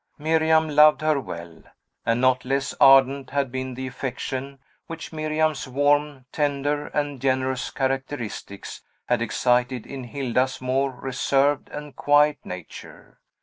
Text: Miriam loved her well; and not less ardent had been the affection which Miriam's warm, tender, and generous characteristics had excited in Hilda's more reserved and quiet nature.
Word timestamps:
Miriam 0.17 0.67
loved 0.67 1.01
her 1.01 1.19
well; 1.19 1.61
and 2.07 2.19
not 2.19 2.43
less 2.43 2.73
ardent 2.81 3.29
had 3.29 3.51
been 3.51 3.75
the 3.75 3.85
affection 3.85 4.57
which 4.87 5.13
Miriam's 5.13 5.67
warm, 5.67 6.25
tender, 6.31 6.87
and 6.87 7.21
generous 7.21 7.69
characteristics 7.69 8.81
had 9.05 9.21
excited 9.21 9.85
in 9.85 10.05
Hilda's 10.05 10.59
more 10.59 10.89
reserved 10.89 11.69
and 11.69 11.95
quiet 11.95 12.39
nature. 12.43 13.19